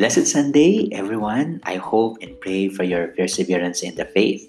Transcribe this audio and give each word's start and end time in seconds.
blessed 0.00 0.24
Sunday, 0.24 0.88
everyone. 0.96 1.60
I 1.68 1.76
hope 1.76 2.24
and 2.24 2.32
pray 2.40 2.72
for 2.72 2.88
your 2.88 3.12
perseverance 3.12 3.84
in 3.84 4.00
the 4.00 4.08
faith. 4.08 4.48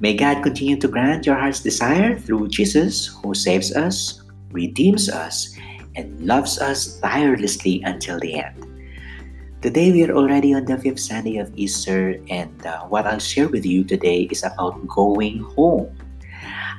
May 0.00 0.16
God 0.16 0.40
continue 0.40 0.80
to 0.80 0.88
grant 0.88 1.26
your 1.28 1.36
heart's 1.36 1.60
desire 1.60 2.16
through 2.16 2.48
Jesus, 2.48 3.12
who 3.20 3.36
saves 3.36 3.76
us, 3.76 4.24
redeems 4.56 5.12
us, 5.12 5.52
and 5.96 6.08
loves 6.24 6.56
us 6.56 6.96
tirelessly 7.04 7.84
until 7.84 8.18
the 8.24 8.40
end. 8.40 8.56
Today, 9.60 9.92
we 9.92 10.00
are 10.08 10.16
already 10.16 10.56
on 10.56 10.64
the 10.64 10.80
fifth 10.80 11.04
Sunday 11.04 11.36
of 11.36 11.52
Easter, 11.60 12.16
and 12.30 12.56
uh, 12.64 12.88
what 12.88 13.04
I'll 13.04 13.20
share 13.20 13.52
with 13.52 13.66
you 13.66 13.84
today 13.84 14.32
is 14.32 14.48
about 14.48 14.80
going 14.88 15.44
home. 15.60 15.92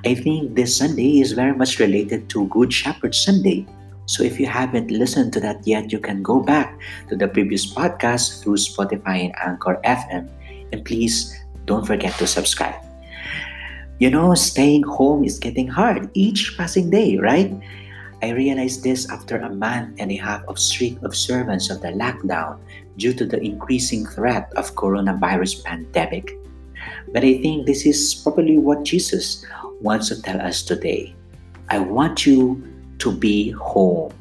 I 0.10 0.18
think 0.18 0.56
this 0.56 0.76
Sunday 0.76 1.22
is 1.22 1.34
very 1.34 1.54
much 1.54 1.78
related 1.78 2.34
to 2.34 2.50
Good 2.50 2.74
Shepherd 2.74 3.14
Sunday. 3.14 3.70
So 4.06 4.24
if 4.24 4.40
you 4.40 4.46
haven't 4.48 4.92
listened 4.92 5.34
to 5.34 5.40
that 5.42 5.66
yet, 5.66 5.92
you 5.92 6.00
can 6.00 6.22
go 6.24 6.42
back 6.42 6.80
to 7.10 7.16
the 7.16 7.28
previous 7.28 7.66
podcast 7.66 8.44
through 8.44 8.58
Spotify 8.58 9.30
and 9.30 9.36
Anchor 9.40 9.80
FM. 9.86 10.30
And 10.72 10.86
please 10.86 11.36
don't 11.66 11.86
forget 11.86 12.14
to 12.16 12.28
subscribe. 12.28 12.76
You 14.00 14.10
know, 14.10 14.34
staying 14.34 14.84
home 14.84 15.24
is 15.24 15.38
getting 15.38 15.68
hard 15.68 16.10
each 16.14 16.58
passing 16.58 16.90
day, 16.90 17.18
right? 17.18 17.54
I 18.24 18.30
realized 18.32 18.84
this 18.84 19.10
after 19.10 19.38
a 19.38 19.50
month 19.50 19.98
and 20.00 20.12
a 20.12 20.16
half 20.16 20.44
of 20.48 20.60
strict 20.60 21.04
observance 21.04 21.70
of 21.70 21.82
the 21.82 21.90
lockdown 21.90 22.60
due 22.98 23.14
to 23.14 23.26
the 23.26 23.42
increasing 23.42 24.06
threat 24.06 24.52
of 24.56 24.76
coronavirus 24.76 25.64
pandemic. 25.64 26.38
But 27.14 27.24
I 27.24 27.42
think 27.42 27.66
this 27.66 27.86
is 27.86 28.14
probably 28.16 28.58
what 28.58 28.84
Jesus 28.84 29.46
wants 29.82 30.10
to 30.10 30.22
tell 30.22 30.42
us 30.42 30.62
today. 30.62 31.16
I 31.70 31.80
want 31.80 32.26
you 32.26 32.62
to 33.02 33.12
be 33.12 33.50
home. 33.52 34.14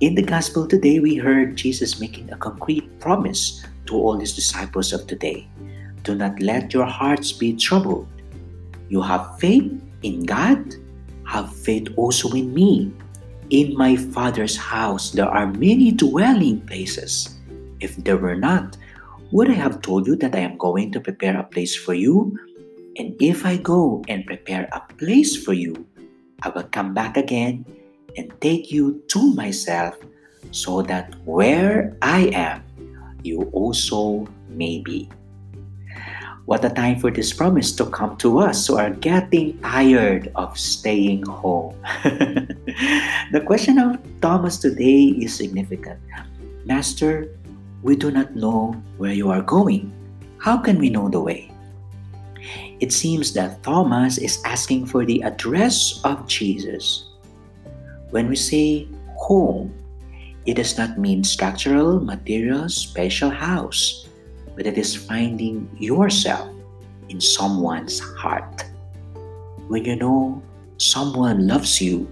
In 0.00 0.16
the 0.16 0.24
gospel 0.24 0.66
today, 0.66 0.98
we 0.98 1.16
heard 1.16 1.56
Jesus 1.56 2.00
making 2.00 2.32
a 2.32 2.36
concrete 2.36 2.88
promise 3.00 3.64
to 3.86 3.94
all 3.94 4.18
his 4.18 4.34
disciples 4.34 4.92
of 4.92 5.06
today. 5.06 5.46
Do 6.02 6.14
not 6.14 6.40
let 6.40 6.72
your 6.72 6.84
hearts 6.84 7.32
be 7.32 7.54
troubled. 7.54 8.08
You 8.88 9.00
have 9.00 9.38
faith 9.38 9.70
in 10.02 10.24
God, 10.24 10.74
have 11.24 11.54
faith 11.54 11.88
also 11.96 12.32
in 12.32 12.52
me. 12.52 12.92
In 13.50 13.76
my 13.76 13.96
Father's 13.96 14.56
house 14.56 15.12
there 15.12 15.28
are 15.28 15.46
many 15.46 15.92
dwelling 15.92 16.60
places. 16.64 17.36
If 17.80 17.96
there 18.04 18.16
were 18.16 18.36
not, 18.36 18.76
would 19.32 19.50
I 19.50 19.54
have 19.54 19.80
told 19.80 20.06
you 20.06 20.16
that 20.16 20.34
I 20.34 20.40
am 20.40 20.56
going 20.56 20.92
to 20.92 21.00
prepare 21.00 21.38
a 21.38 21.44
place 21.44 21.76
for 21.76 21.94
you? 21.94 22.36
And 22.96 23.16
if 23.20 23.44
I 23.44 23.56
go 23.56 24.02
and 24.08 24.24
prepare 24.24 24.68
a 24.72 24.80
place 24.96 25.36
for 25.36 25.52
you, 25.52 25.86
I 26.42 26.48
will 26.50 26.68
come 26.70 26.94
back 26.94 27.16
again 27.16 27.64
and 28.16 28.32
take 28.40 28.70
you 28.70 29.02
to 29.08 29.34
myself 29.34 29.96
so 30.50 30.82
that 30.82 31.14
where 31.24 31.96
I 32.02 32.30
am, 32.34 32.62
you 33.22 33.50
also 33.52 34.26
may 34.48 34.80
be. 34.80 35.10
What 36.44 36.64
a 36.64 36.68
time 36.68 37.00
for 37.00 37.10
this 37.10 37.32
promise 37.32 37.72
to 37.80 37.88
come 37.88 38.18
to 38.18 38.38
us 38.38 38.66
who 38.66 38.76
are 38.76 38.90
getting 38.90 39.56
tired 39.64 40.28
of 40.36 40.58
staying 40.58 41.24
home. 41.24 41.72
the 43.32 43.40
question 43.46 43.78
of 43.78 43.96
Thomas 44.20 44.58
today 44.58 45.16
is 45.16 45.32
significant. 45.32 45.98
Master, 46.66 47.32
we 47.80 47.96
do 47.96 48.10
not 48.10 48.36
know 48.36 48.76
where 48.98 49.12
you 49.12 49.30
are 49.30 49.40
going. 49.40 49.88
How 50.36 50.58
can 50.58 50.76
we 50.76 50.90
know 50.90 51.08
the 51.08 51.20
way? 51.20 51.53
It 52.80 52.92
seems 52.92 53.32
that 53.34 53.62
Thomas 53.62 54.18
is 54.18 54.42
asking 54.44 54.86
for 54.86 55.04
the 55.04 55.22
address 55.22 56.00
of 56.04 56.26
Jesus. 56.26 57.10
When 58.10 58.28
we 58.28 58.36
say 58.36 58.88
home, 59.16 59.72
it 60.46 60.54
does 60.54 60.76
not 60.76 60.98
mean 60.98 61.24
structural, 61.24 62.00
material, 62.00 62.68
special 62.68 63.30
house, 63.30 64.08
but 64.54 64.66
it 64.66 64.76
is 64.76 64.94
finding 64.94 65.68
yourself 65.78 66.48
in 67.08 67.20
someone's 67.20 68.00
heart. 68.20 68.64
When 69.68 69.84
you 69.84 69.96
know 69.96 70.42
someone 70.76 71.46
loves 71.46 71.80
you, 71.80 72.06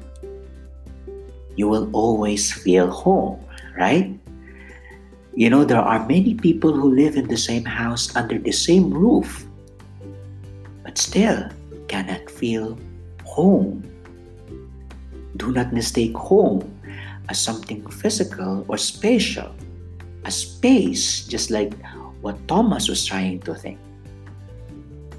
you 1.57 1.69
will 1.69 1.91
always 1.93 2.51
feel 2.51 2.89
home, 2.89 3.45
right? 3.77 4.19
You 5.35 5.51
know, 5.51 5.65
there 5.65 5.81
are 5.81 6.07
many 6.09 6.35
people 6.35 6.73
who 6.73 6.95
live 6.95 7.17
in 7.17 7.29
the 7.29 7.37
same 7.37 7.65
house 7.65 8.15
under 8.17 8.39
the 8.39 8.53
same 8.53 8.93
roof 8.93 9.47
but 10.93 11.01
still 11.01 11.49
cannot 11.89 12.29
feel 12.29 12.77
home. 13.25 13.81
Do 15.41 15.49
not 15.51 15.73
mistake 15.73 16.13
home 16.13 16.69
as 17.33 17.41
something 17.41 17.81
physical 17.89 18.67
or 18.69 18.77
spatial, 18.77 19.57
a 20.27 20.31
space 20.31 21.25
just 21.25 21.49
like 21.49 21.73
what 22.21 22.37
Thomas 22.47 22.93
was 22.93 23.09
trying 23.09 23.41
to 23.49 23.55
think. 23.55 23.81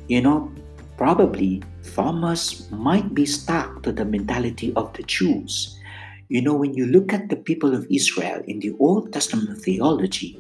You 0.06 0.22
know, 0.22 0.53
probably 0.95 1.63
Thomas 1.81 2.69
might 2.69 3.16
be 3.17 3.25
stuck 3.25 3.81
to 3.81 3.91
the 3.91 4.05
mentality 4.05 4.78
of 4.78 4.94
the 4.94 5.01
Jews. 5.01 5.81
You 6.29 6.44
know, 6.45 6.53
when 6.53 6.78
you 6.78 6.85
look 6.85 7.13
at 7.13 7.29
the 7.29 7.41
people 7.41 7.73
of 7.73 7.90
Israel 7.90 8.45
in 8.45 8.59
the 8.59 8.78
Old 8.78 9.11
Testament 9.11 9.57
theology, 9.57 10.38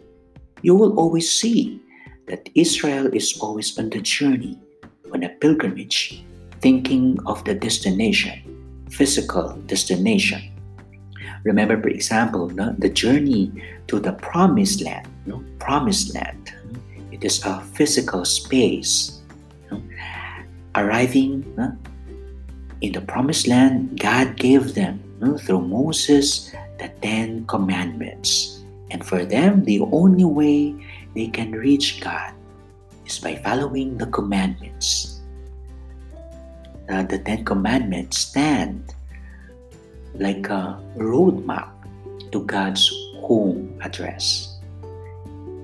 you 0.61 0.75
will 0.75 0.93
always 0.93 1.25
see 1.25 1.81
that 2.27 2.53
Israel 2.53 3.09
is 3.09 3.33
always 3.41 3.73
on 3.79 3.89
the 3.89 3.99
journey 3.99 4.61
on 5.13 5.23
a 5.23 5.29
pilgrimage, 5.29 6.23
thinking 6.59 7.19
of 7.25 7.43
the 7.45 7.53
destination, 7.53 8.41
physical 8.89 9.53
destination. 9.67 10.41
Remember, 11.43 11.79
for 11.79 11.89
example, 11.89 12.49
no, 12.49 12.73
the 12.79 12.89
journey 12.89 13.51
to 13.87 13.99
the 13.99 14.13
promised 14.13 14.81
land. 14.81 15.07
No? 15.25 15.43
Promised 15.59 16.15
land. 16.15 16.53
It 17.11 17.23
is 17.23 17.43
a 17.45 17.61
physical 17.61 18.25
space. 18.25 19.21
Arriving 20.75 21.45
in 22.81 22.91
the 22.91 23.01
promised 23.01 23.47
land, 23.47 23.99
God 23.99 24.35
gave 24.37 24.73
them 24.73 24.99
through 25.39 25.61
Moses 25.61 26.51
the 26.79 26.89
Ten 27.01 27.45
Commandments. 27.45 28.63
And 28.89 29.05
for 29.05 29.25
them, 29.25 29.63
the 29.63 29.81
only 29.91 30.25
way 30.25 30.75
they 31.13 31.27
can 31.27 31.51
reach 31.51 32.01
God 32.01 32.33
is 33.05 33.19
by 33.19 33.35
following 33.43 33.97
the 33.97 34.07
commandments. 34.07 35.21
Uh, 36.89 37.03
the 37.03 37.19
Ten 37.19 37.45
Commandments 37.45 38.17
stand 38.17 38.93
like 40.15 40.49
a 40.49 40.79
roadmap 40.97 41.69
to 42.31 42.43
God's 42.45 42.91
home 43.23 43.79
address. 43.81 44.59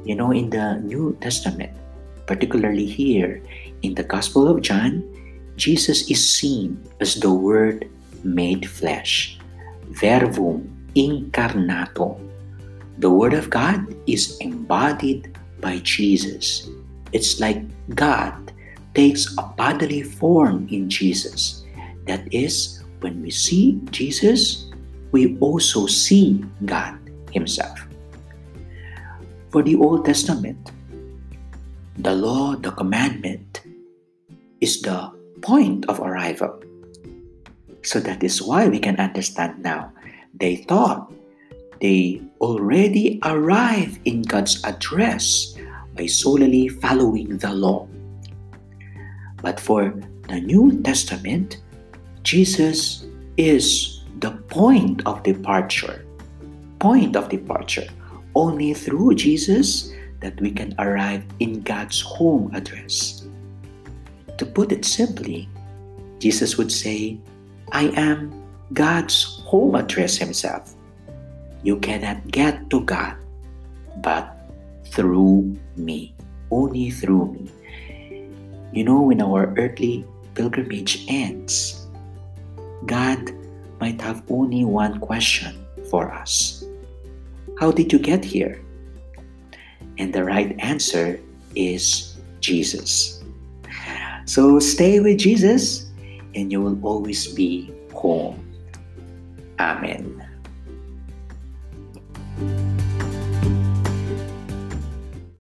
You 0.06 0.16
know, 0.16 0.32
in 0.32 0.50
the 0.50 0.80
New 0.80 1.18
Testament, 1.22 1.76
particularly 2.26 2.86
here 2.86 3.42
in 3.82 3.94
the 3.96 4.04
Gospel 4.04 4.48
of 4.48 4.62
John, 4.62 5.04
Jesus 5.56 6.10
is 6.10 6.24
seen 6.24 6.80
as 7.00 7.20
the 7.20 7.34
Word 7.34 7.90
made 8.24 8.70
flesh, 8.70 9.38
Verbum 9.92 10.80
incarnatum. 10.96 12.18
The 12.98 13.10
Word 13.10 13.34
of 13.34 13.50
God 13.50 13.86
is 14.08 14.38
embodied 14.40 15.38
by 15.60 15.80
Jesus. 15.80 16.68
It's 17.12 17.40
like 17.40 17.64
God 17.96 18.52
takes 18.94 19.30
a 19.38 19.44
bodily 19.58 20.02
form 20.02 20.68
in 20.70 20.90
Jesus. 20.90 21.64
That 22.06 22.25
is, 22.34 22.84
when 23.02 23.22
we 23.22 23.30
see 23.30 23.80
Jesus, 23.92 24.70
we 25.12 25.38
also 25.40 25.88
see 25.88 26.46
God 26.66 26.98
Himself. 27.31 27.80
For 29.50 29.64
the 29.64 29.75
Old 29.75 30.06
Testament, 30.06 30.72
the 31.98 32.14
law, 32.14 32.56
the 32.56 32.72
commandment, 32.72 33.62
is 34.62 34.81
the 34.81 35.12
point 35.42 35.86
of 35.90 36.00
arrival. 36.00 36.62
So 37.81 38.00
that 38.02 38.24
is 38.24 38.42
why 38.42 38.68
we 38.68 38.80
can 38.80 38.98
understand 38.98 39.63
now. 39.63 39.92
They 40.36 40.57
thought 40.68 41.12
they 41.81 42.22
already 42.42 43.19
arrived 43.24 44.00
in 44.04 44.22
God's 44.22 44.63
address 44.63 45.56
by 46.00 46.06
solely 46.06 46.69
following 46.69 47.36
the 47.44 47.51
law. 47.51 47.86
But 49.44 49.60
for 49.60 49.92
the 50.31 50.40
New 50.40 50.80
Testament, 50.80 51.60
Jesus 52.24 53.04
is 53.36 54.00
the 54.24 54.31
point 54.48 55.04
of 55.06 55.24
departure. 55.24 56.07
Point 56.80 57.18
of 57.19 57.28
departure. 57.28 57.92
Only 58.34 58.74
through 58.74 59.16
Jesus 59.16 59.92
that 60.24 60.40
we 60.40 60.51
can 60.51 60.72
arrive 60.80 61.28
in 61.44 61.68
God's 61.68 62.00
home 62.00 62.50
address. 62.56 63.28
To 64.38 64.46
put 64.46 64.72
it 64.72 64.86
simply, 64.86 65.50
Jesus 66.19 66.56
would 66.56 66.72
say, 66.72 67.19
I 67.74 67.92
am 68.00 68.31
God's 68.72 69.44
home 69.44 69.75
address 69.75 70.16
Himself. 70.16 70.75
You 71.62 71.75
cannot 71.75 72.24
get 72.31 72.69
to 72.69 72.88
God 72.88 73.19
but 74.00 74.38
through 74.91 75.57
me, 75.75 76.15
only 76.51 76.89
through 76.89 77.33
me. 77.33 77.51
You 78.74 78.83
know, 78.83 79.01
when 79.01 79.21
our 79.21 79.53
earthly 79.57 80.06
pilgrimage 80.36 81.06
ends, 81.07 81.88
God 82.86 83.31
might 83.80 84.00
have 84.01 84.24
only 84.30 84.65
one 84.65 85.00
question 85.00 85.65
for 85.89 86.12
us 86.12 86.63
How 87.59 87.71
did 87.71 87.91
you 87.91 88.00
get 88.00 88.24
here? 88.24 88.62
And 89.97 90.13
the 90.13 90.24
right 90.24 90.56
answer 90.59 91.19
is 91.56 92.15
Jesus. 92.39 93.21
So 94.25 94.59
stay 94.59 95.00
with 95.00 95.18
Jesus 95.18 95.89
and 96.36 96.51
you 96.51 96.62
will 96.62 96.80
always 96.86 97.27
be 97.27 97.74
home. 97.91 98.39
Amen. 99.59 100.24